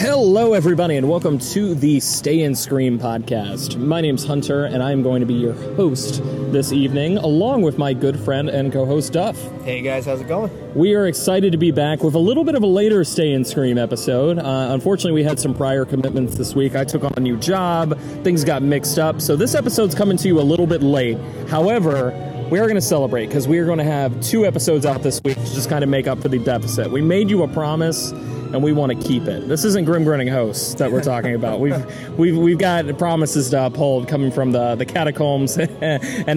[0.00, 3.76] Hello, everybody, and welcome to the Stay and Scream podcast.
[3.76, 7.92] My name's Hunter, and I'm going to be your host this evening, along with my
[7.92, 9.38] good friend and co host Duff.
[9.62, 10.50] Hey guys, how's it going?
[10.74, 13.46] We are excited to be back with a little bit of a later Stay and
[13.46, 14.38] Scream episode.
[14.38, 16.74] Uh, unfortunately, we had some prior commitments this week.
[16.74, 20.28] I took on a new job, things got mixed up, so this episode's coming to
[20.28, 21.18] you a little bit late.
[21.46, 22.12] However,
[22.50, 25.20] we are going to celebrate because we are going to have two episodes out this
[25.22, 26.90] week to just kind of make up for the deficit.
[26.90, 28.14] We made you a promise
[28.52, 29.48] and we want to keep it.
[29.48, 31.60] This isn't grim grinning hosts that we're talking about.
[31.60, 35.70] We've we've we've got promises to uphold coming from the the catacombs and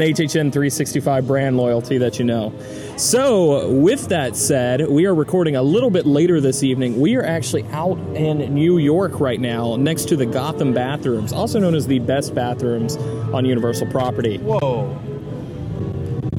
[0.02, 2.54] HHN 365 brand loyalty that you know.
[2.98, 7.00] So, with that said, we are recording a little bit later this evening.
[7.02, 11.60] We are actually out in New York right now, next to the Gotham bathrooms, also
[11.60, 12.96] known as the best bathrooms
[13.34, 14.38] on Universal property.
[14.38, 14.96] Whoa,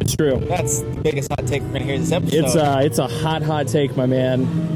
[0.01, 0.39] It's true.
[0.49, 2.45] that's the biggest hot take we're gonna hear this episode.
[2.45, 4.74] It's uh it's a hot hot take, my man.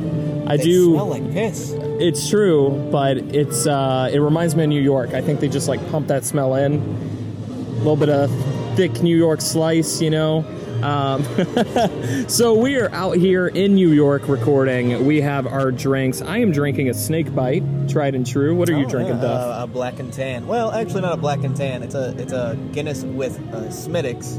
[0.48, 1.73] I they do smell like piss.
[1.77, 5.15] It's true, but it's uh, it reminds me of New York.
[5.15, 6.74] I think they just like pump that smell in.
[6.74, 8.30] A little bit of
[8.77, 10.45] thick New York slice, you know.
[10.82, 11.24] Um,
[12.29, 15.05] so we are out here in New York recording.
[15.07, 16.23] We have our drinks.
[16.23, 18.55] I am drinking a snake bite, tried and true.
[18.55, 19.60] What are you Oh, drinking, yeah, Duff?
[19.60, 20.46] uh, a black and tan.
[20.46, 21.83] Well, actually, not a black and tan.
[21.83, 24.38] It's a it's a Guinness with uh, Smithwick's,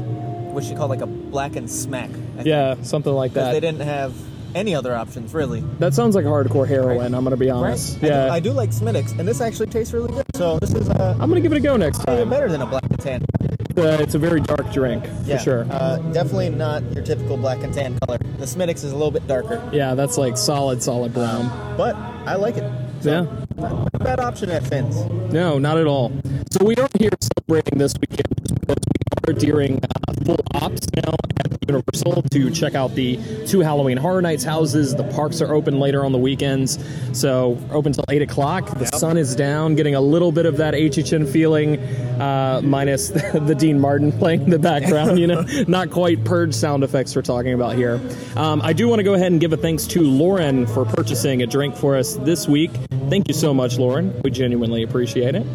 [0.54, 2.08] which you call like a black and smack.
[2.10, 2.46] I think.
[2.46, 3.52] yeah, something like that.
[3.52, 4.14] they didn't have
[4.54, 5.60] any other options really.
[5.78, 7.14] that sounds like hardcore heroin.
[7.14, 7.96] I'm gonna be honest.
[7.98, 10.24] I do- Yeah, I do, like Smithwick's, and this actually tastes really good.
[10.34, 12.28] So this is uh, I'm gonna give it a go next time.
[12.30, 13.24] better than a black and tan.
[13.76, 15.66] Uh, it's a very dark drink Yeah, for sure.
[15.70, 18.18] Uh, definitely not your typical black and tan color.
[18.38, 21.48] The Smithwick's is a little bit darker, yeah, that's like solid, solid brown.
[21.76, 21.94] but
[22.26, 22.70] I like it.
[23.02, 23.26] Yeah.
[23.56, 24.96] Not a bad option at Finn's.
[25.32, 26.12] No, not at all.
[26.52, 28.26] So we are here celebrating this weekend
[29.32, 34.44] during uh, full ops now at Universal to check out the two Halloween Horror Nights
[34.44, 34.94] houses.
[34.94, 36.78] The parks are open later on the weekends,
[37.12, 38.66] so open till eight o'clock.
[38.78, 41.78] The sun is down, getting a little bit of that HHN feeling,
[42.20, 45.18] uh, minus the Dean Martin playing in the background.
[45.18, 48.00] You know, not quite purge sound effects we're talking about here.
[48.36, 51.42] Um, I do want to go ahead and give a thanks to Lauren for purchasing
[51.42, 52.70] a drink for us this week.
[53.08, 54.20] Thank you so much, Lauren.
[54.22, 55.46] We genuinely appreciate it.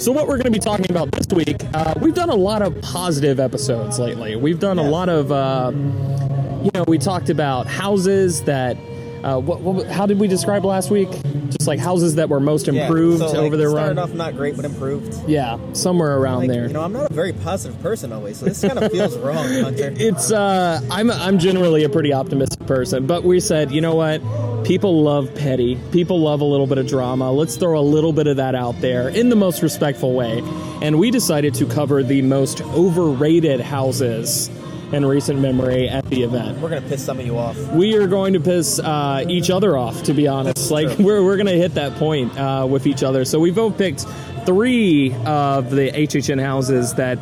[0.00, 2.62] So, what we're going to be talking about this week, uh, we've done a lot
[2.62, 4.36] of positive episodes lately.
[4.36, 8.76] We've done a lot of, uh, you know, we talked about houses that.
[9.22, 11.08] Uh, what, what, how did we describe last week?
[11.48, 13.98] Just like houses that were most Yeah, improved so, like, over their started run.
[13.98, 15.16] off not great, but improved.
[15.26, 16.66] yeah, somewhere around Like, there.
[16.66, 19.36] You know, I'm not a very positive person always, so this kind of feels wrong,
[19.62, 19.94] Hunter.
[19.96, 24.20] it's uh I'm I'm generally a pretty optimistic person, but we said, you know what?
[24.64, 25.78] People love petty.
[25.92, 27.30] People love a little bit of drama.
[27.30, 30.38] Let's throw a little bit of that out there in the most respectful way.
[30.80, 34.48] And we decided to cover the most overrated houses
[34.90, 36.58] in recent memory at the event.
[36.60, 37.58] We're gonna piss some of you off.
[37.72, 40.70] We are going to piss uh, each other off, to be honest.
[40.70, 43.26] Like we're we're going to hit that point uh, with each other.
[43.26, 44.06] So we both picked
[44.46, 47.18] three of the HHN houses that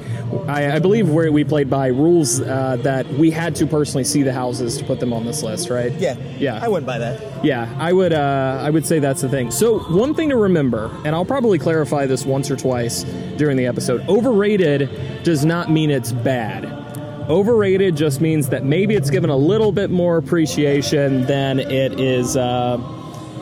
[0.48, 4.22] I, I believe where we played by rules uh, that we had to personally see
[4.22, 5.92] the houses to put them on this list, right?
[5.92, 6.60] Yeah, Yeah.
[6.62, 7.44] I wouldn't buy that.
[7.44, 8.12] Yeah, I would.
[8.12, 9.50] Uh, I would say that's the thing.
[9.50, 13.02] So one thing to remember, and I'll probably clarify this once or twice
[13.36, 16.66] during the episode: overrated does not mean it's bad.
[17.28, 22.36] Overrated just means that maybe it's given a little bit more appreciation than it is.
[22.36, 22.78] Uh,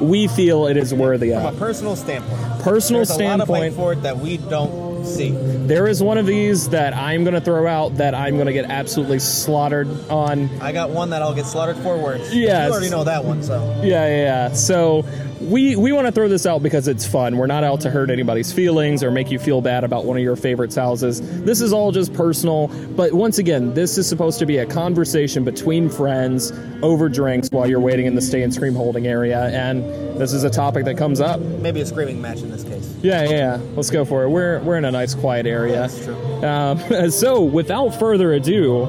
[0.01, 3.75] we feel it is worthy From a personal standpoint, Personal there's a lot of standpoint,
[3.75, 5.31] for it that we don't see.
[5.31, 8.53] there is one of these that I'm going to throw out that I'm going to
[8.53, 10.51] get absolutely slaughtered on.
[10.61, 12.33] I got one that I'll get slaughtered for worse.
[12.33, 12.67] Yes.
[12.69, 14.53] you already know that one, so Yeah, yeah, yeah.
[14.53, 15.05] So
[15.41, 17.37] we we want to throw this out because it's fun.
[17.37, 20.23] We're not out to hurt anybody's feelings or make you feel bad about one of
[20.23, 21.21] your favorite houses.
[21.43, 22.69] This is all just personal.
[22.69, 26.53] But once again, this is supposed to be a conversation between friends
[26.83, 29.49] over drinks while you're waiting in the stay and scream holding area.
[29.49, 29.85] And
[30.21, 31.41] this is a topic that comes up.
[31.41, 32.95] maybe a screaming match in this case.
[33.03, 33.61] Yeah, yeah, yeah.
[33.75, 34.29] Let's go for it.
[34.29, 35.89] We're we're in a nice quiet area.
[35.89, 36.45] That's true.
[36.45, 38.85] Um, so without further ado,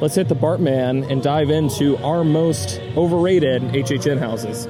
[0.00, 4.68] let's hit the Bartman and dive into our most overrated HHN houses.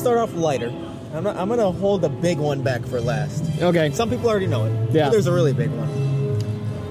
[0.00, 0.68] Start off lighter.
[1.14, 3.44] I'm, not, I'm gonna hold the big one back for last.
[3.60, 3.90] Okay.
[3.90, 4.90] Some people already know it.
[4.92, 5.10] Yeah.
[5.10, 5.88] There's a really big one.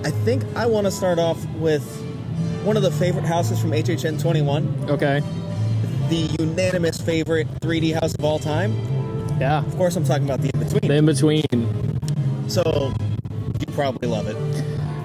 [0.06, 1.84] I think I want to start off with
[2.64, 5.22] one of the favorite houses from HHN 21, Okay.
[6.10, 8.74] the unanimous favorite 3D house of all time.
[9.40, 9.60] Yeah.
[9.66, 10.88] Of course, I'm talking about the in between.
[10.90, 12.50] The in between.
[12.50, 12.94] So
[13.60, 14.36] you probably love it.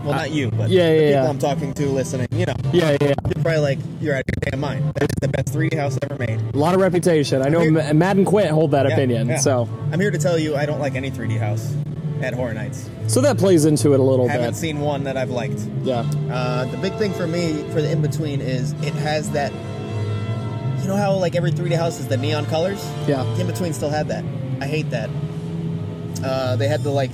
[0.04, 1.28] Well, not you, but yeah, the yeah, people yeah.
[1.30, 2.28] I'm talking to, listening.
[2.32, 3.14] You know, Yeah, yeah, yeah.
[3.24, 4.92] you're probably like, you're out of your damn mind.
[4.96, 6.40] That's the best 3D house ever made.
[6.54, 7.40] A lot of reputation.
[7.42, 9.28] I know here- Ma- Matt and Quint hold that Yeah, opinion.
[9.28, 9.36] yeah.
[9.38, 11.74] So, I'm here to tell you, I don't like any 3D house
[12.22, 12.88] at Horror Nights.
[13.06, 14.32] so that plays into it a little bit.
[14.36, 15.60] I Haven't seen one that I've liked.
[15.82, 16.04] Yeah.
[16.30, 19.52] Uh, the big thing for me for the in between is it has that.
[20.82, 22.86] You know how like every 3D house is the neon colors.
[23.08, 23.22] Yeah.
[23.36, 24.22] The in between still had that.
[24.60, 25.08] I hate that.
[26.22, 27.10] Uh, they had the like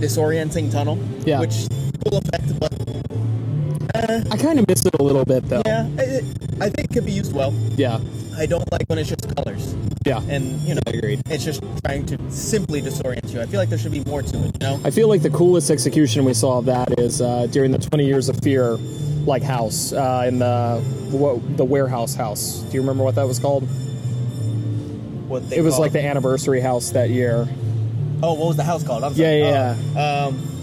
[0.00, 0.98] disorienting tunnel.
[1.24, 1.40] Yeah.
[1.40, 1.66] Which
[2.04, 2.72] cool effect, but
[4.32, 5.62] I kind of miss it a little bit though.
[5.66, 6.24] yeah, it,
[6.60, 7.52] I think it could be used well.
[7.76, 8.00] Yeah.
[8.36, 9.74] I don't like when it's just colors,
[10.06, 10.20] Yeah.
[10.28, 11.20] and you know, agreed.
[11.28, 13.40] it's just trying to simply disorient you.
[13.40, 14.62] I feel like there should be more to it.
[14.62, 14.80] You know.
[14.84, 18.06] I feel like the coolest execution we saw of that is uh, during the 20
[18.06, 18.76] Years of Fear,
[19.26, 20.80] like house uh, in the
[21.10, 22.60] what, the warehouse house.
[22.60, 23.64] Do you remember what that was called?
[25.28, 27.48] What they It was call- like the anniversary house that year.
[28.22, 29.02] Oh, what was the house called?
[29.04, 29.40] I'm Yeah, sorry.
[29.40, 30.57] yeah, Oh, Um, was it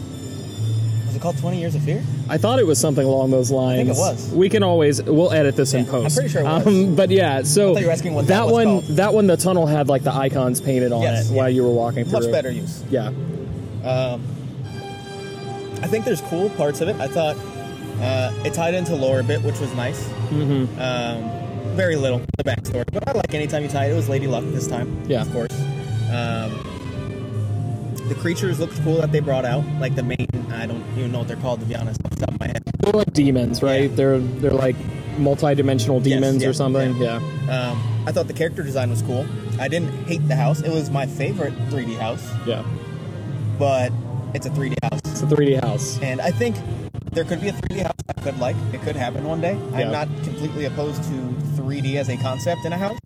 [1.25, 2.03] called Twenty Years of Fear?
[2.29, 3.79] I thought it was something along those lines.
[3.81, 4.31] I think it was.
[4.31, 6.15] We can always we'll edit this in Yeah, I'm post.
[6.15, 6.67] pretty sure it was.
[6.67, 8.83] Um, but yeah, so thought you were asking what that was one called.
[8.97, 11.37] that one the tunnel had like the icons painted on Yes, it yeah.
[11.37, 12.19] while you were walking through.
[12.21, 12.83] Much better use.
[12.89, 13.07] Yeah.
[13.83, 14.23] Um,
[15.81, 16.95] I think there's cool parts of it.
[16.97, 17.35] I thought
[18.01, 20.03] uh, it tied into lore a bit, which was nice.
[20.29, 20.79] Mm-hmm.
[20.79, 23.91] Um, very little the backstory, but I like anytime you tie it.
[23.91, 25.21] It was Lady Luck this time, Yeah.
[25.21, 25.51] of course.
[26.11, 26.51] Um,
[28.07, 30.27] the creatures looked cool that they brought out, like the main.
[30.51, 32.47] I don't even know what they're called to be honest, off the top of my
[32.47, 32.63] head.
[32.79, 33.89] They're like demons, right?
[33.89, 33.95] Yeah.
[33.95, 34.75] They're they're like
[35.17, 36.95] multi-dimensional Yes, demons yeah, or something.
[36.97, 37.19] yeah.
[37.45, 37.69] Yeah.
[37.71, 39.25] Um, I thought the character design was cool.
[39.59, 40.61] I didn't hate the house.
[40.61, 42.63] It was my favorite 3D house, Yeah.
[43.57, 43.91] but
[44.33, 44.99] it's a 3D house.
[45.05, 45.97] It's a 3D house.
[46.01, 46.55] And I think
[47.13, 48.55] there could be a 3D house I could like.
[48.73, 49.57] It could happen one day.
[49.71, 49.77] Yeah.
[49.77, 51.09] I'm not completely opposed to
[51.55, 52.99] 3D as a concept in a house.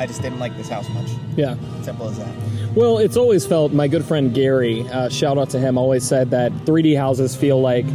[0.00, 1.08] I just didn't like this house much.
[1.36, 1.56] Yeah.
[1.82, 2.34] Simple as that.
[2.74, 6.30] Well, it's always felt my good friend Gary, uh, shout out to him, always said
[6.30, 7.86] that 3D houses feel like,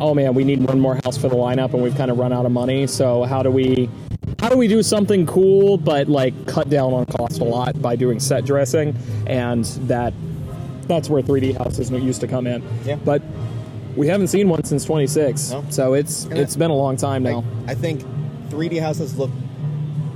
[0.00, 2.32] oh man, we need one more house for the lineup, and we've kind of run
[2.32, 2.86] out of money.
[2.86, 3.90] So how do we,
[4.40, 7.94] how do we do something cool but like cut down on cost a lot by
[7.96, 8.96] doing set dressing?
[9.26, 10.14] And that,
[10.88, 12.62] that's where 3D houses used to come in.
[12.84, 12.96] Yeah.
[12.96, 13.22] But
[13.96, 15.64] we haven't seen one since 26, No.
[15.68, 17.44] so it's it's been a long time now.
[17.66, 18.02] I think
[18.48, 19.30] 3D houses look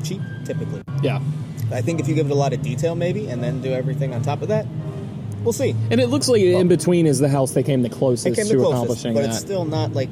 [0.06, 0.82] cheap typically.
[1.02, 1.20] yeah.
[1.72, 4.14] I think if you give it a lot of detail maybe and then do everything
[4.14, 4.66] on top of that,
[5.42, 5.74] we'll see.
[5.90, 8.52] And it looks like in between is the house they came the closest came to
[8.56, 9.30] the closest, accomplishing but that.
[9.30, 10.10] it's still not like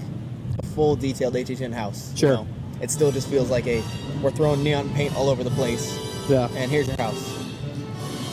[0.58, 2.10] a full detailed HHN house.
[2.12, 2.30] you Sure.
[2.34, 2.46] know?
[2.82, 3.82] It still just feels like a
[4.22, 5.96] we're throwing neon paint all over the place
[6.28, 6.48] yeah.
[6.56, 7.43] and here's your house.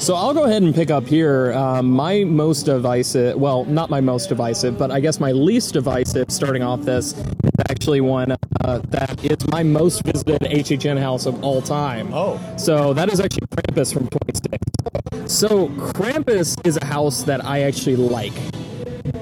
[0.02, 1.54] So I'll go ahead and pick up here.
[1.54, 6.32] Um, my most divisive, well, not my most divisive, but I guess my least divisive
[6.32, 8.32] starting off this is actually one
[8.62, 12.12] uh, that is my most visited HHN house of all time.
[12.16, 12.40] Oh.
[12.58, 15.32] So that is actually Krampus from 26.
[15.32, 18.34] So Krampus is a house that I actually like,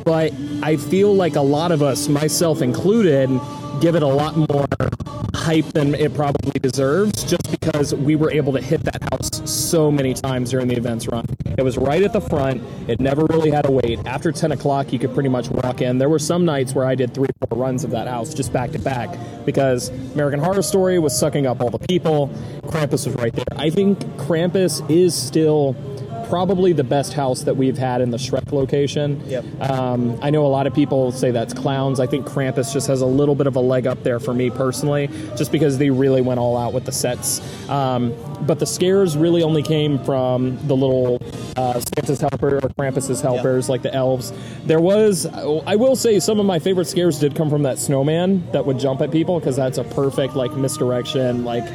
[0.05, 0.31] but
[0.63, 3.29] I feel like a lot of us, myself included,
[3.79, 4.67] give it a lot more
[5.33, 9.89] hype than it probably deserves just because we were able to hit that house so
[9.89, 11.25] many times during the events run.
[11.57, 12.61] It was right at the front.
[12.89, 13.99] It never really had a wait.
[14.05, 15.97] After 10 o'clock, you could pretty much walk in.
[15.97, 18.51] There were some nights where I did three or four runs of that house just
[18.51, 22.27] back to back because American Horror Story was sucking up all the people.
[22.63, 23.45] Krampus was right there.
[23.55, 25.75] I think Krampus is still
[26.29, 29.21] probably the best house that we've had in the Shrek location.
[29.27, 29.45] Yep.
[29.61, 31.99] Um, I know a lot of people say that's clowns.
[31.99, 34.49] I think Krampus just has a little bit of a leg up there for me
[34.49, 37.41] personally, just because they really went all out with the sets.
[37.69, 41.21] Um, but the scares really only came from the little
[41.57, 44.31] uh, Santa's helper or Krampus's helpers, like the elves.
[44.65, 48.49] There was, I will say, some of my favorite scares did come from that snowman
[48.51, 51.65] that would jump at people because that's a perfect like misdirection, like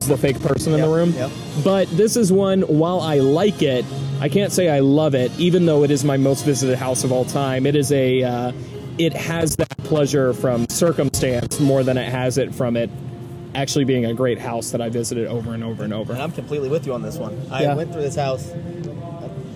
[0.00, 1.10] who's the fake person in the room.
[1.12, 1.30] yep.
[1.64, 3.84] But this is one, while I like it,
[4.20, 7.12] I can't say I love it, even though it is my most visited house of
[7.12, 7.66] all time.
[7.66, 8.52] It is a, uh,
[8.98, 12.90] it has that pleasure from circumstance more than it has it from it
[13.54, 16.12] actually being a great house that I visited over and over and over.
[16.12, 17.38] And I'm completely with you on this one.
[17.50, 17.74] I Yeah.
[17.74, 18.50] went through this house,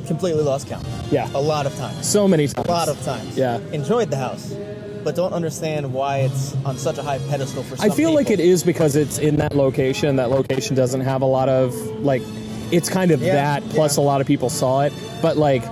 [0.07, 0.87] completely lost count.
[1.11, 1.29] Yeah.
[1.35, 2.07] A lot of times.
[2.07, 2.69] So many times.
[2.69, 3.37] A lot of times.
[3.39, 3.59] Yeah.
[3.73, 4.53] Enjoyed the house,
[5.07, 8.29] but don't understand why it's on such a high pedestal for some I feel like
[8.29, 10.17] it is because it's in that location.
[10.17, 11.73] That location doesn't have a lot of
[12.03, 12.23] like.
[12.73, 13.63] It's kind of Yeah, that.
[13.71, 14.03] Plus, yeah.
[14.03, 14.93] a lot of people saw it.
[15.23, 15.63] But like,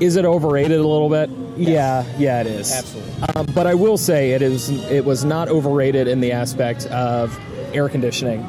[0.00, 1.28] is it overrated a little bit?
[1.58, 2.72] Yeah, yeah, it is.
[2.72, 3.12] Absolutely.
[3.36, 4.70] Um, but I will say it is.
[4.90, 7.38] It was not overrated in the aspect of
[7.74, 8.40] air conditioning.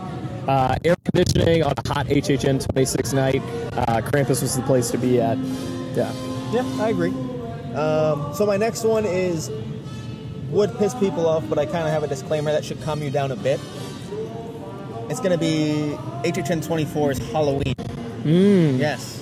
[0.47, 3.41] Uh, air conditioning on a hot HHN 26 night.
[3.73, 5.37] Uh, Krampus was the place to be at.
[5.37, 6.13] Yeah.
[6.53, 7.11] Yeah, I agree.
[7.75, 9.51] Um, so my next one is
[10.51, 13.09] would piss people off, but I kind of have a disclaimer that should calm you
[13.11, 13.59] down a bit.
[15.09, 15.95] It's going to be
[16.29, 17.75] HHN 24's Halloween.
[18.23, 18.77] Mmm.
[18.77, 19.15] Yes.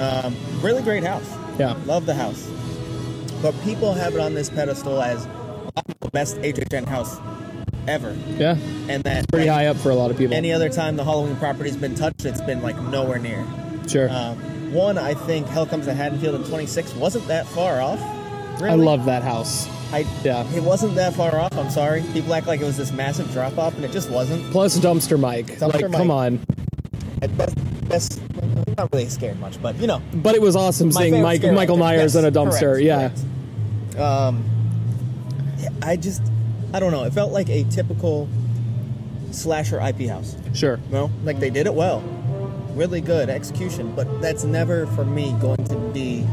[0.00, 1.28] Um, really great house.
[1.58, 1.76] Yeah.
[1.86, 2.48] Love the house.
[3.42, 5.26] but people have it on this pedestal as
[6.00, 7.18] the best HHN house
[7.88, 8.56] ever, Yeah,
[8.88, 10.36] and that pretty high up for a lot of people.
[10.36, 13.44] any other time the Halloween property's been touched, it's been like nowhere near.
[13.88, 14.08] sure.
[14.08, 14.36] Um,
[14.72, 18.00] one, I think Hell Comes to Haddonfield in 26 wasn't that far off.
[18.62, 19.66] I love that house.
[19.92, 20.46] I, Yeah.
[20.54, 21.56] It wasn't that far off.
[21.56, 22.02] I'm sorry.
[22.12, 24.50] People act like it was this massive drop off, and it just wasn't.
[24.50, 25.46] Plus Dumpster Mike.
[25.58, 26.40] Dumpster like, come on.
[27.20, 30.90] At best, best, I'm not really scared much, but you know, But it was awesome
[30.90, 31.76] seeing Mike, Michael actor.
[31.76, 32.60] Myers Yes, in a dumpster.
[32.60, 33.10] correct, yeah.
[33.90, 34.00] correct.
[34.00, 34.44] Um,
[35.82, 36.22] I just,
[36.72, 37.04] I don't know.
[37.04, 38.28] It felt like a typical
[39.30, 40.36] slasher IP house.
[40.54, 40.78] Sure.
[40.88, 42.00] You know, like they did it well,
[42.74, 43.94] really good execution.
[43.94, 46.26] But that's never for me going to be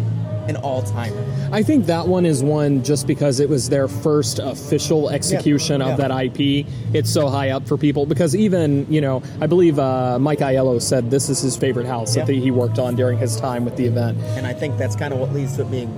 [0.50, 1.24] an all timer.
[1.52, 5.94] I think that one is one just because it was their first official execution Yeah,
[5.94, 6.08] of yeah.
[6.08, 6.66] that IP.
[6.94, 10.82] It's so high up for people because even you know I believe uh, Mike Aiello
[10.82, 13.86] said this is his favorite house that he worked on during his time with the
[13.86, 14.18] event.
[14.38, 15.90] And I think that's kind of what leads to it being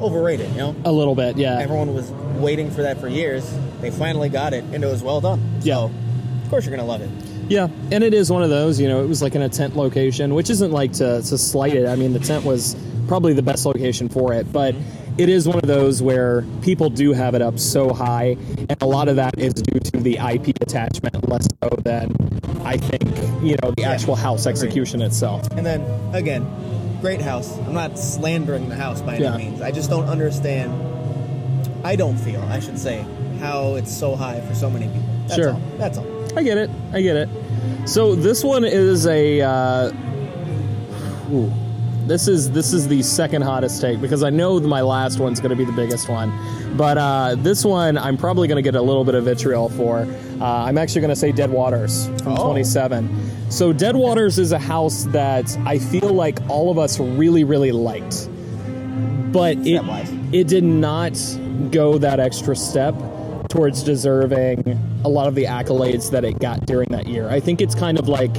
[0.00, 0.50] overrated.
[0.52, 1.58] You know, A little bit, yeah.
[1.58, 3.44] everyone was waiting for that for years.
[3.80, 5.40] They finally got it, and it was well done.
[5.62, 5.78] Yeah.
[5.84, 7.10] Of course, you're gonna love it.
[7.48, 8.78] Yeah, and it is one of those.
[8.80, 11.74] You know, it was like in a tent location, which isn't like to, to slight
[11.74, 11.86] it.
[11.86, 12.74] I mean, the tent was
[13.10, 14.72] probably the best location for it, but
[15.18, 18.36] it is one of those where people do have it up so high,
[18.68, 22.14] and a lot of that is due to the IP attachment, less so than
[22.64, 23.02] I think
[23.42, 24.52] you know the Yeah, actual house agreed.
[24.62, 25.44] execution itself.
[25.56, 25.82] And then
[26.14, 26.46] again,
[27.00, 27.58] great house.
[27.66, 29.36] I'm not slandering the house by any Yeah.
[29.36, 29.60] means.
[29.60, 30.72] I just don't understand.
[31.82, 33.04] I don't feel, I should say,
[33.40, 35.02] how it's so high for so many people.
[35.26, 35.54] That's Sure.
[35.54, 35.60] all.
[35.78, 36.06] That's all.
[36.36, 36.70] I get it.
[36.92, 37.28] I get it.
[37.86, 39.40] So this one is a.
[39.40, 39.90] Uh,
[41.32, 41.50] ooh,
[42.10, 45.50] this is this is the second hottest take because I know my last one's going
[45.50, 46.32] to be the biggest one,
[46.76, 49.98] but uh, this one I'm probably going to get a little bit of vitriol for.
[50.40, 52.46] Uh, I'm actually going to say Dead Waters from Oh.
[52.46, 53.52] 27.
[53.52, 57.70] So Dead Waters is a house that I feel like all of us really really
[57.70, 58.28] liked,
[59.32, 59.80] but it
[60.34, 61.12] it did not
[61.70, 62.92] go that extra step
[63.48, 67.28] towards deserving a lot of the accolades that it got during that year.
[67.28, 68.34] I think it's kind of like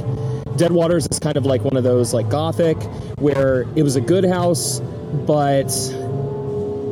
[0.58, 2.78] Dead Waters is kind of like one of those like Gothic
[3.20, 4.80] where it was a good house,
[5.26, 5.72] but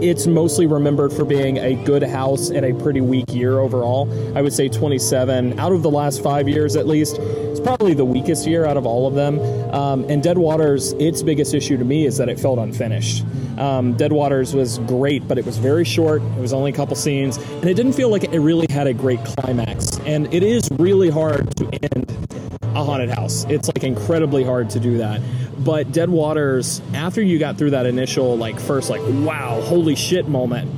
[0.01, 4.09] it's mostly remembered for being a good house in a pretty weak year overall.
[4.37, 7.17] I would say 27 out of the last five years at least.
[7.19, 9.39] It's probably the weakest year out of all of them.
[9.73, 13.25] Um, and Dead Waters, its biggest issue to me is that it felt unfinished.
[13.57, 16.21] Um, Dead Waters was great, but it was very short.
[16.21, 18.93] It was only a couple scenes, and it didn't feel like it really had a
[18.93, 19.99] great climax.
[20.05, 21.98] And it is really hard to end
[22.89, 23.45] haunted house.
[23.49, 25.21] It's like incredibly hard to do that.
[25.59, 30.27] But Dead Waters, after you got through that initial like first like wow, holy shit
[30.27, 30.69] moment,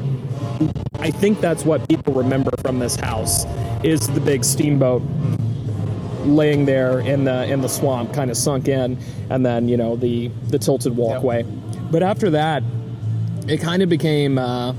[1.00, 3.46] I think that's what people remember from this house
[3.84, 5.02] is the big steamboat
[6.26, 8.96] laying there in the in the swamp kind of sunk in
[9.32, 11.42] and then you know the the tilted walkway
[11.90, 12.62] but after that
[13.48, 14.72] it kind of became uh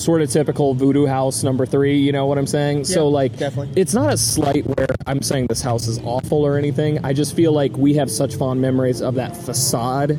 [0.00, 3.80] sort of typical voodoo house number three you know what i'm saying so like definitely.
[3.80, 7.36] it's not a slight where i'm saying this house is awful or anything i just
[7.36, 10.18] feel like we have such fond memories of that facade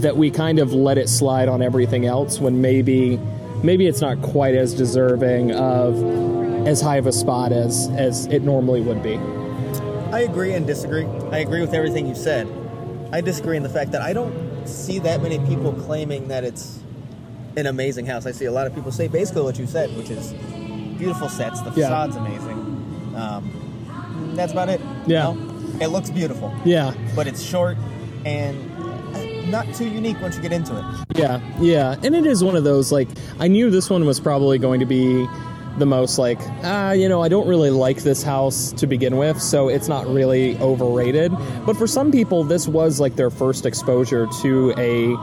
[0.00, 3.16] that we kind of let it slide on everything else when maybe
[3.62, 5.96] maybe it's not quite as deserving of
[6.66, 9.18] as high of a spot as as it normally would be
[10.12, 11.04] I agree and disagree.
[11.32, 12.48] I agree with everything you said.
[13.12, 16.78] I disagree in the fact that I don't see that many people claiming that it's
[17.56, 18.26] an amazing house.
[18.26, 20.32] I see a lot of people say basically what you said, which is
[20.98, 21.88] beautiful sets, the Yeah.
[21.90, 23.14] facade's amazing.
[23.16, 24.80] Um, that's about it.
[25.06, 25.22] you Yeah.
[25.32, 25.36] know?
[25.80, 27.76] It looks beautiful, yeah but it's short
[28.24, 28.56] and
[29.50, 30.84] not too unique once you get into it.
[31.18, 33.08] Yeah, yeah, and it is one of those like
[33.38, 35.26] I knew this one was probably going to be
[35.78, 39.40] the most like ah you know I don't really like this house to begin with,
[39.40, 41.30] so it's not really overrated.
[41.66, 45.14] But for some people, this was like their first exposure to a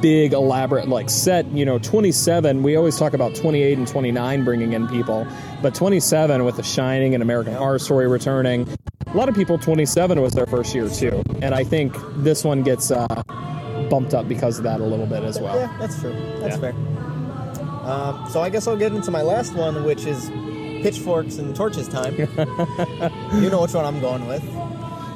[0.00, 4.72] big elaborate like set you know 27 we always talk about 28 and 29 bringing
[4.74, 5.26] in people
[5.60, 8.68] but 27 with the shining and american horror story returning
[9.08, 12.62] a lot of people 27 was their first year too and i think this one
[12.62, 13.06] gets uh,
[13.90, 16.12] bumped up because of that a little bit as well Yeah, that's true.
[16.38, 16.70] That's Yeah.
[16.72, 16.74] fair.
[17.84, 20.30] Um, so I guess I'll get into my last one, which is
[20.84, 22.14] pitchforks and torches time.
[22.16, 24.42] you know which one I'm going with.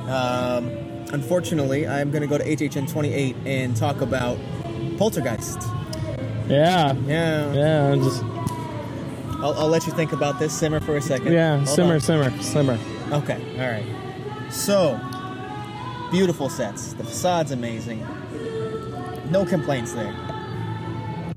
[0.09, 0.71] Um,
[1.13, 4.39] unfortunately, I'm going to go to HHN 28 and talk about
[4.99, 5.61] Poltergeist.
[6.49, 8.23] yeah Yeah, yeah just
[9.43, 10.53] I'll, I'll let you think about this.
[10.53, 11.33] Simmer for a second.
[11.33, 12.01] yeah Hold simmer on.
[12.01, 12.79] simmer simmer
[13.13, 14.53] Okay, all right.
[14.53, 14.99] So,
[16.11, 16.95] beautiful sets.
[16.95, 18.05] The facade's amazing.
[19.31, 20.15] No complaints there.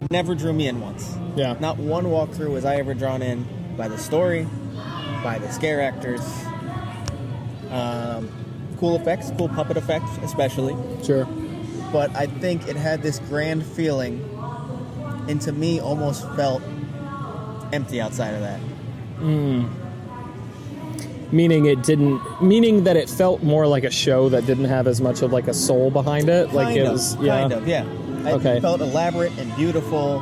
[0.09, 1.15] Never drew me in once.
[1.35, 3.45] yeah Not one walkthrough was I ever drawn in
[3.77, 4.47] by the story,
[5.23, 6.21] by the scare actors.
[7.69, 8.29] Um,
[8.79, 10.75] cool effects, cool puppet effects, especially.
[11.03, 11.25] sure
[11.91, 14.19] But I think it had this grand feeling
[15.27, 16.61] and to me almost felt
[17.73, 18.59] empty outside of that.
[19.19, 19.67] Hmm.
[21.31, 25.01] meaning it didn't meaning that it felt more like a show that didn't have as
[25.01, 27.83] much of like a soul behind it like it of, was yeah kind of, yeah.
[27.85, 28.59] It Okay.
[28.59, 30.19] felt elaborate and beautiful,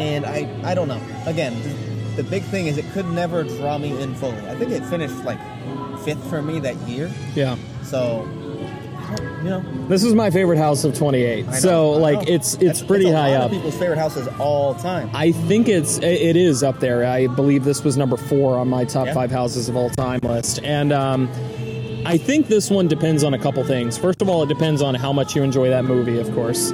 [0.00, 1.00] and I, I don't know.
[1.26, 4.36] Again, the, the big thing is it could never draw me in fully.
[4.48, 5.38] I think it finished like
[6.04, 8.28] fifth for me that year, yeah so
[9.42, 9.60] you know.
[9.88, 13.16] this is my favorite house of 28 know, so like it's it's That's- pretty a
[13.16, 15.10] high up Of people's favorite houses all time.
[15.14, 17.04] I think it's it is up there.
[17.06, 19.14] I believe this was number four on my top Yeah.
[19.14, 21.28] five houses of all time list, and um,
[22.06, 23.98] I think this one depends on a couple things.
[23.98, 26.70] First of all, it depends on how much you enjoy that movie, of course.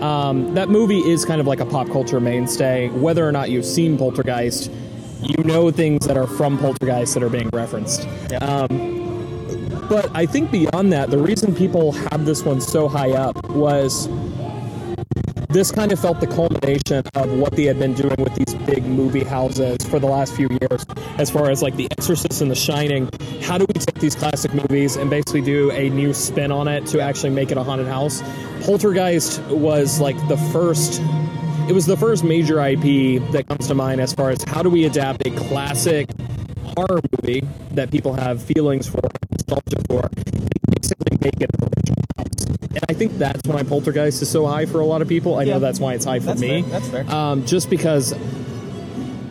[0.00, 2.88] Um, that movie is kind of like a pop culture mainstay.
[2.90, 4.70] Whether or not you've seen Poltergeist,
[5.22, 8.06] you know things that are from Poltergeist that are being referenced.
[8.30, 8.38] Yeah.
[8.38, 9.00] Um,
[9.88, 14.08] but I think beyond that, the reason people have this one so high up was
[15.50, 18.84] this kind of felt the culmination of what they had been doing with these big
[18.84, 20.86] movie houses for the last few years,
[21.18, 23.10] as far as like The Exorcist and The Shining.
[23.42, 26.86] How do we take these classic movies and basically do a new spin on it
[26.86, 28.22] to actually make it a haunted house?
[28.60, 31.02] Poltergeist was like the first.
[31.70, 34.68] It was the first major IP that comes to mind as far as how do
[34.68, 36.10] we adapt a classic
[36.76, 38.98] horror movie that people have feelings for,
[39.30, 42.44] nostalgia for, and basically make it an original house.
[42.70, 45.36] And I think that's why Poltergeist is so high for a lot of people.
[45.38, 45.54] I Yeah.
[45.54, 46.62] know that's why it's high for That's me.
[46.62, 47.08] fair, that's fair.
[47.08, 48.14] Um, just because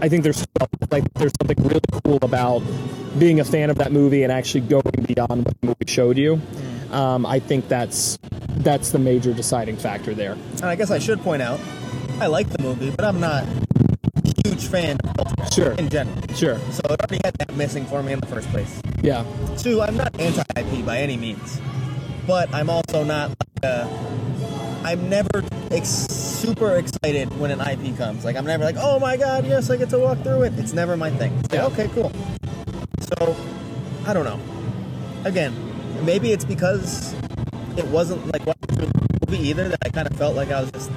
[0.01, 0.46] I think there's
[0.91, 2.62] like there's something really cool about
[3.19, 6.38] being a fan of that movie and actually going beyond what the movie showed you.
[6.89, 6.93] Mm.
[6.93, 8.17] Um, I think that's
[8.60, 10.38] that's the major deciding factor there.
[10.53, 11.60] And I guess I should point out,
[12.21, 15.71] I like the movie, but I'm not a huge fan of Sure.
[15.73, 16.15] in general.
[16.35, 16.59] Sure.
[16.71, 18.81] So it already had that missing for me in the first place.
[19.01, 19.23] Yeah.
[19.57, 21.59] Two, I'm not anti-IP by any means,
[22.27, 23.88] but I'm also not like a,
[24.83, 28.25] I'm never ex- super excited when an IP comes.
[28.25, 30.53] Like I'm never like, oh my god, yes, I get to walk through it.
[30.57, 31.35] It's never my thing.
[31.43, 31.65] Like, Yeah.
[31.67, 32.11] okay, cool.
[33.01, 33.35] So,
[34.05, 34.39] I don't know.
[35.25, 35.53] Again,
[36.05, 37.13] maybe it's because
[37.77, 40.71] it wasn't like through a movie either that I kind of felt like I was
[40.71, 40.91] just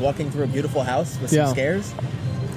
[0.00, 1.48] walking through a beautiful house with some Yeah.
[1.52, 1.94] scares.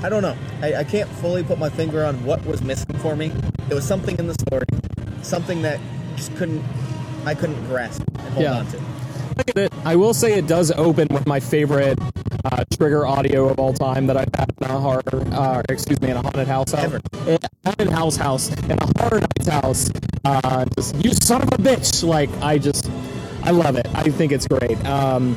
[0.04, 0.36] I don't know.
[0.62, 3.32] I, I can't fully put my finger on what was missing for me.
[3.70, 4.66] It was something in the story,
[5.22, 5.80] something that
[6.16, 6.64] just couldn't,
[7.26, 8.58] I couldn't grasp and hold Yeah.
[8.58, 8.78] on to.
[9.38, 9.74] Look at it.
[9.86, 11.98] I will say it does open with my favorite
[12.46, 15.02] uh, trigger audio of all time that I've had in a horror,
[15.32, 16.74] uh, excuse me, in a haunted house.
[16.74, 17.00] Ever.
[17.28, 19.90] In a haunted house house, in a horror night house.
[20.26, 22.04] Uh, just, you son of a bitch!
[22.04, 22.90] Like, I just,
[23.44, 23.88] I love it.
[23.94, 24.84] I think it's great.
[24.86, 25.36] Um,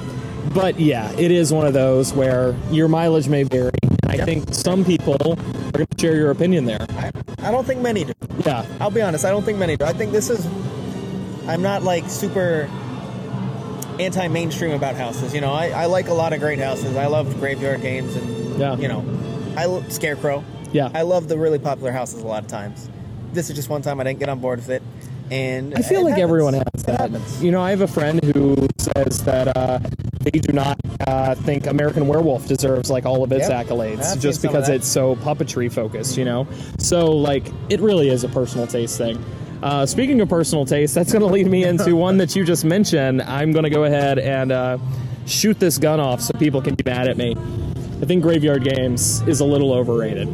[0.52, 3.70] but yeah, it is one of those where your mileage may vary.
[4.07, 4.26] I Yep.
[4.26, 6.87] think some people are going to share your opinion there.
[6.90, 7.11] I,
[7.42, 8.12] I don't think many do.
[8.46, 8.64] Yeah.
[8.80, 9.85] I'll be honest, I don't think many do.
[9.85, 10.46] I think this is.
[11.48, 12.70] I'm not like super
[13.98, 15.35] anti-mainstream about houses.
[15.35, 16.96] You know, I, I like a lot of great houses.
[16.96, 18.76] I love Graveyard Games and Yeah.
[18.76, 19.04] you know,
[19.57, 20.44] I lo- Scarecrow.
[20.72, 20.90] Yeah.
[20.94, 22.88] I love the really popular houses a lot of times.
[23.33, 24.83] This is just one time I didn't get on board with it,
[25.30, 26.22] and I feel like happens.
[26.22, 27.11] everyone has that.
[27.40, 29.80] You know, I have a friend who says that uh,
[30.24, 33.66] they do not uh, think American Werewolf deserves like all of its Yep.
[33.66, 36.16] accolades I've just seen some of because it's so puppetry focused.
[36.16, 36.46] You know,
[36.78, 39.22] so like it really is a personal taste thing.
[39.62, 42.64] Uh, speaking of personal taste, that's going to lead me into one that you just
[42.64, 43.22] mentioned.
[43.22, 44.78] I'm going to go ahead and uh,
[45.26, 47.34] shoot this gun off so people can be mad at me.
[48.02, 50.28] I think Graveyard Games is a little overrated.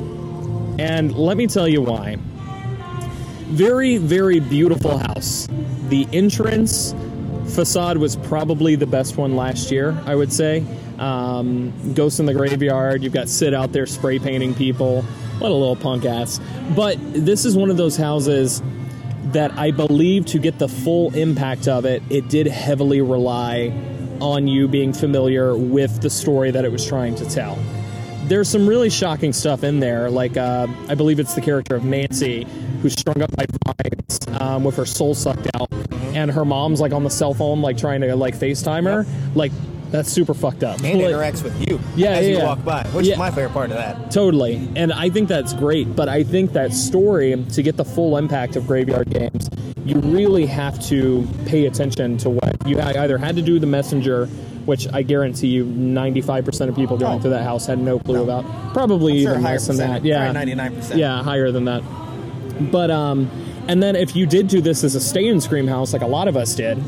[0.81, 2.16] And let me tell you why.
[3.50, 5.46] Very, very beautiful house.
[5.88, 6.94] The entrance
[7.50, 10.64] facade was probably the best one last year, I would say.
[10.98, 15.02] Um, Ghost in the Graveyard, you've got Sid out there spray painting people.
[15.38, 16.40] What a little punk ass.
[16.76, 18.62] But this is one of those houses
[19.32, 23.72] that I believe to get the full impact of it, it did heavily rely
[24.20, 27.58] on you being familiar with the story that it was trying to tell
[28.24, 30.08] there's some really shocking stuff in there.
[30.08, 32.46] Like, uh, I believe it's the character of Nancy
[32.80, 35.69] who's strung up by vines um, with her soul sucked out,
[36.14, 39.07] and her mom's like on the cell phone, like trying to like FaceTime her.
[39.35, 39.53] Like,
[39.90, 40.77] that's super fucked up.
[40.85, 42.44] and Like, interacts with you Yeah, as yeah, you yeah.
[42.44, 43.14] walk by, which Yeah.
[43.14, 44.11] is my favorite part of that.
[44.12, 44.68] Totally.
[44.77, 45.96] And I think that's great.
[45.96, 49.51] But I think that story, to get the full impact of Graveyard Games,
[49.85, 54.27] you really have to pay attention to what you either had to do the messenger,
[54.64, 57.23] which I guarantee you 95% of people going Oh.
[57.23, 58.44] through that house had no clue about.
[58.73, 60.05] Probably Sure, even higher less than that.
[60.05, 60.31] Yeah.
[60.31, 60.99] probably 99%.
[61.01, 61.83] Yeah, higher than that.
[62.70, 63.29] But, um,
[63.70, 66.06] and then if you did do this as a stay in Scream house, like a
[66.06, 66.83] lot of us did,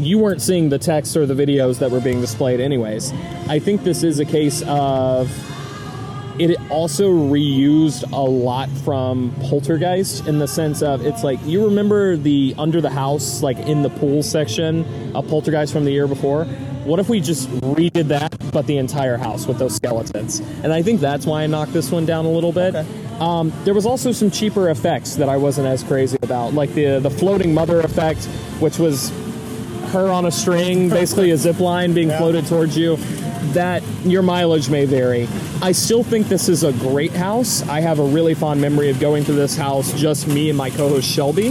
[0.00, 3.12] you weren't seeing the text or the videos that were being displayed anyways.
[3.48, 5.30] I think this is a case of
[6.40, 12.16] it also reused a lot from Poltergeist in the sense of it's like you remember
[12.16, 16.48] the under the house like in the pool section of Poltergeist from the year before.
[16.84, 20.40] What if we just redid that, but the entire house with those skeletons?
[20.62, 22.74] And I think that's why I knocked this one down a little bit.
[22.74, 22.86] Okay.
[23.20, 26.98] Um, there was also some cheaper effects that I wasn't as crazy about, like the
[27.00, 28.24] the floating mother effect,
[28.60, 29.10] which was
[29.92, 32.18] her on a string, basically a zip line being Yeah.
[32.18, 32.96] floated towards you.
[33.52, 35.26] That your mileage may vary.
[35.62, 37.66] I still think this is a great house.
[37.68, 40.70] I have a really fond memory of going to this house, just me and my
[40.70, 41.48] co-host Shelby.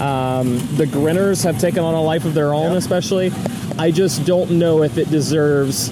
[0.00, 2.78] Um, the Grinners have taken on a life of their own, Yeah.
[2.78, 3.30] especially.
[3.78, 5.90] I just don't know if it deserves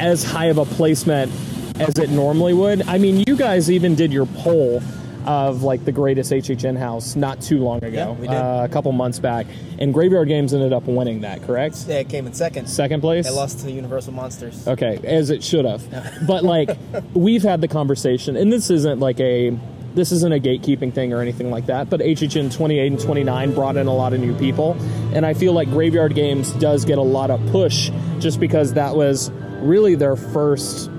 [0.00, 1.32] as high of a placement
[1.80, 2.86] as it normally would.
[2.88, 4.82] I mean, you guys even did your poll
[5.26, 8.36] of like the greatest HHN house not too long ago, Yeah, we did.
[8.36, 9.46] Uh, a couple months back,
[9.78, 11.42] and Graveyard Games ended up winning that.
[11.42, 11.84] Correct?
[11.88, 12.68] Yeah, it came in second.
[12.68, 13.26] Second place.
[13.26, 14.68] It lost to Universal Monsters.
[14.68, 15.82] Okay, as it should have.
[16.26, 16.70] But like
[17.14, 19.56] we've had the conversation, and this isn't like a
[19.94, 21.88] this isn't a gatekeeping thing or anything like that.
[21.88, 24.76] But HHN 28 and 29 brought in a lot of new people,
[25.14, 28.96] and I feel like Graveyard Games does get a lot of push just because that
[28.96, 29.30] was
[29.60, 30.90] really their first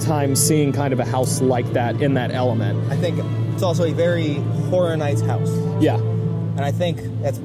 [0.00, 2.90] time seeing kind of a house like that in that element.
[2.90, 3.18] I think
[3.52, 4.34] it's also a very
[4.70, 5.50] Horror Nights house.
[5.80, 7.38] Yeah, And I think that's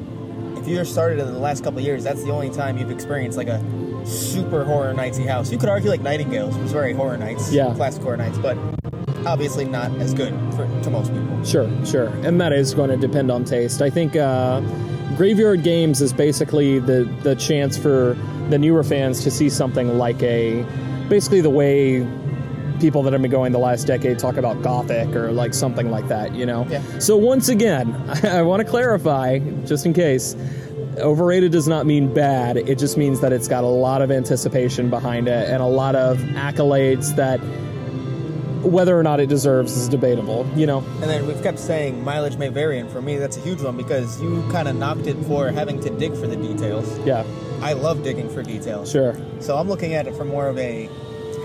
[0.58, 3.38] if you're started in the last couple of years, that's the only time you've experienced
[3.38, 3.62] like a
[4.06, 5.52] super horror nightsy house.
[5.52, 7.74] You could argue like Nightingales was very horror nights, Yeah.
[7.76, 8.58] classic horror nights, but
[9.26, 11.44] obviously not as good for, to most people.
[11.44, 12.08] Sure, sure.
[12.26, 13.82] And that is going to depend on taste.
[13.82, 14.62] I think uh,
[15.18, 18.18] Graveyard Games is basically the, the chance for
[18.50, 20.64] the newer fans to see something like a
[21.10, 22.08] basically the way
[22.80, 26.08] people that have been going the last decade talk about Gothic or like something like
[26.08, 26.68] that, you know?
[26.70, 27.00] Yeah.
[27.00, 27.94] So, once again,
[28.24, 30.36] I, want to clarify, just in case.
[30.98, 32.56] Overrated does not mean bad.
[32.56, 35.94] It just means that it's got a lot of anticipation behind it and a lot
[35.94, 37.42] of accolades that
[38.66, 40.80] whether or not it deserves is debatable, you know?
[41.02, 43.78] And then we've kept saying mileage may vary, and for me that's a huge one
[43.78, 46.98] because you kind of knocked it for having to dig for the details.
[47.00, 47.24] Yeah,
[47.62, 48.92] I love digging for details.
[48.92, 49.16] sure.
[49.40, 50.90] So I'm looking at it from more of a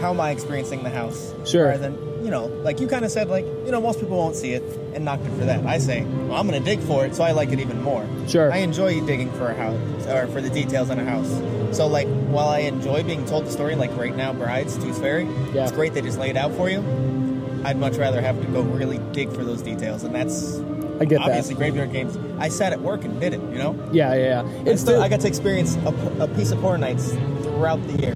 [0.00, 1.34] how am I experiencing the house?
[1.44, 1.66] Sure.
[1.66, 4.34] Rather than, you know, like you kind of said, like, you know, most people won't
[4.34, 4.62] see it
[4.94, 5.64] and knocked it for that.
[5.66, 8.06] I say, well, I'm going to dig for it, so I like it even more.
[8.26, 8.50] Sure.
[8.50, 11.28] I enjoy digging for a house, or for the details in a house.
[11.72, 15.24] So, like, while I enjoy being told the story, like right now, Brides, Tooth Fairy,
[15.54, 15.62] Yeah.
[15.64, 16.78] it's great they just lay it out for you.
[17.64, 20.58] I'd much rather have to go really dig for those details, and that's
[21.00, 21.60] I get obviously that.
[21.60, 22.18] graveyard games.
[22.38, 23.76] I sat at work and did it, you know?
[23.92, 24.42] Yeah, yeah, yeah.
[24.66, 27.94] I, It's still, I got to experience a, a piece of horror nights throughout the
[28.02, 28.14] year,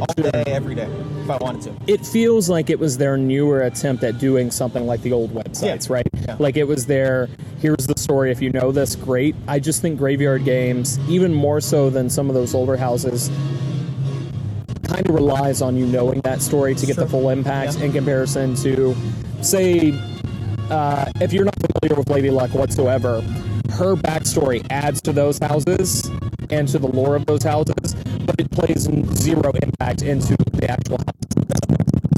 [0.00, 0.88] all day, every day,
[1.26, 1.92] if I wanted to.
[1.92, 5.88] it feels like it was their newer attempt at doing something like the old websites,
[5.88, 5.94] Yeah.
[5.94, 6.06] right?
[6.26, 6.36] Yeah.
[6.38, 7.28] Like it was their
[7.60, 8.30] here's the story.
[8.30, 9.34] If you know this, great.
[9.48, 13.30] I just think Graveyard Games, even more so than some of those older houses,
[14.84, 17.04] kind of relies on you knowing that story to get Sure.
[17.04, 17.86] the full impact Yeah.
[17.86, 18.94] in comparison to,
[19.40, 19.92] say,
[20.70, 23.20] uh, if you're not familiar with Lady Luck whatsoever,
[23.72, 26.08] her backstory adds to those houses
[26.50, 30.98] and to the lore of those houses, but it plays zero impact into the actual.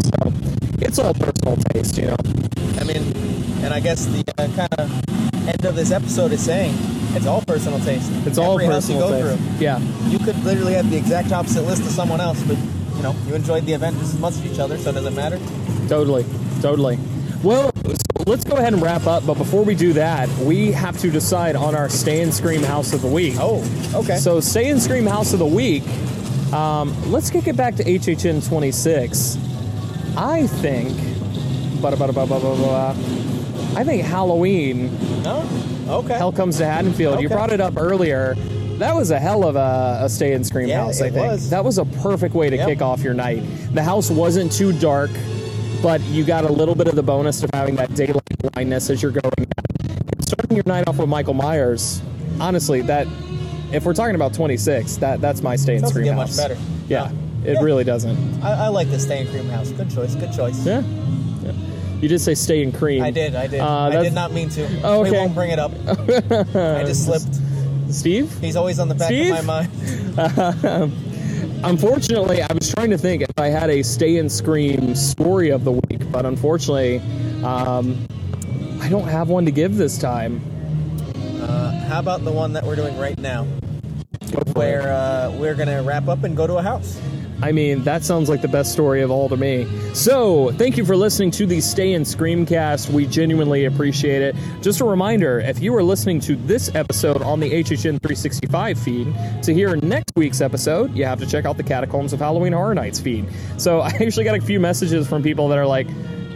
[0.02, 0.32] So
[0.80, 2.16] it's all personal taste, you know.
[2.80, 3.02] I mean,
[3.64, 6.74] and I guess the uh, kind of end of this episode is saying
[7.14, 8.10] it's all personal taste.
[8.26, 9.42] It's all Every house personal you go taste.
[9.58, 9.64] through.
[9.64, 12.56] Yeah, You could literally have the exact opposite list of someone else, but
[12.96, 15.38] you know you enjoyed the event as much as each other, so it doesn't matter.
[15.88, 16.24] totally,
[16.60, 16.98] totally.
[17.42, 19.24] Well, so let's go ahead and wrap up.
[19.24, 22.92] But before we do that, we have to decide on our Stay and Scream House
[22.92, 23.34] of the Week.
[23.38, 23.62] Oh,
[23.94, 24.16] okay.
[24.16, 25.84] So, Stay and Scream House of the Week.
[26.52, 29.36] Um, let's kick it back to HHN 26.
[30.16, 30.96] I think.
[31.80, 32.90] Blah, blah, blah, blah, blah, blah,
[33.76, 34.90] I think Halloween.
[35.22, 35.48] no,
[35.88, 36.14] okay.
[36.14, 37.20] Hell comes to Haddonfield.
[37.20, 38.34] You brought it up earlier.
[38.78, 41.00] That was a hell of a, a stay and scream Yeah, house.
[41.00, 41.50] I it think was.
[41.50, 42.66] that was a perfect way to Yep.
[42.68, 43.42] kick off your night.
[43.74, 45.10] The house wasn't too dark,
[45.82, 49.00] but you got a little bit of the bonus of having that daylight blindness as
[49.02, 49.46] you're going.
[50.20, 52.00] Starting your night off with Michael Myers,
[52.40, 53.06] honestly, that
[53.72, 56.56] if we're talking about 26, that that's my stay and Doesn't scream get much better.
[56.88, 57.10] Yeah,
[57.44, 57.50] No.
[57.50, 57.62] it Yeah.
[57.62, 58.42] really doesn't.
[58.42, 59.70] I, I like the stay in cream house.
[59.70, 60.14] Good choice.
[60.14, 60.64] Good choice.
[60.64, 60.82] Yeah.
[61.42, 61.52] yeah.
[62.00, 63.02] You did say stay and cream.
[63.02, 63.34] I did.
[63.34, 63.60] I did.
[63.60, 64.66] Uh, I that's- did not mean to.
[64.84, 65.18] Oh, We okay.
[65.18, 65.72] won't bring it up.
[65.86, 67.34] I just slipped.
[67.92, 68.30] Steve?
[68.40, 69.34] He's always on the back Steve?
[69.34, 69.66] of my
[70.16, 70.92] mind.
[71.64, 75.64] Unfortunately, I was trying to think if I had a stay and scream story of
[75.64, 76.98] the week, but unfortunately,
[77.42, 78.06] um,
[78.80, 80.40] I don't have one to give this time.
[81.88, 83.44] How about the one that we're doing right now,
[84.52, 87.00] where uh, we're gonna wrap up and go to a house?
[87.40, 89.66] I mean, that sounds like the best story of all to me.
[89.94, 92.90] So, thank you for listening to the Stay and Screamcast.
[92.90, 94.36] We genuinely appreciate it.
[94.60, 99.14] Just a reminder if you are listening to this episode on the HHN 365 feed,
[99.44, 102.74] to hear next week's episode, you have to check out the Catacombs of Halloween Horror
[102.74, 103.26] Nights feed.
[103.56, 105.86] So, I actually got a few messages from people that are like,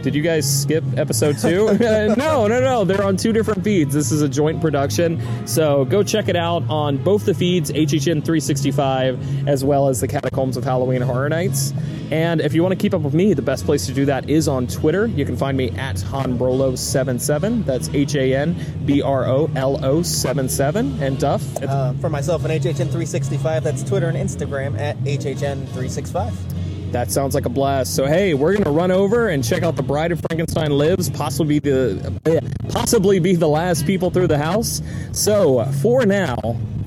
[0.03, 1.65] Did you guys skip episode two?
[1.79, 2.83] no, no, no.
[2.83, 3.93] They're on two different feeds.
[3.93, 5.21] This is a joint production.
[5.47, 10.07] So go check it out on both the feeds, HHN 365, as well as the
[10.09, 11.73] Catacombs of Halloween Horror Nights.
[12.11, 14.29] And if you want to keep up with me, the best place to do that
[14.29, 15.07] is on Twitter.
[15.07, 17.65] You can find me at Hanbrolo77.
[17.65, 21.01] That's H A N B R O L O 77.
[21.01, 21.63] And Duff?
[21.63, 26.52] Uh, for myself, an HHN365, that's Twitter and Instagram at HHN365.
[26.93, 27.95] That sounds like a blast.
[27.95, 31.59] So hey, we're gonna run over and check out the Bride of Frankenstein lives, possibly
[31.59, 34.81] be the possibly be the last people through the house.
[35.11, 36.37] So for now,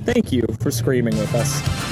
[0.05, 1.86] thank you for screaming with us.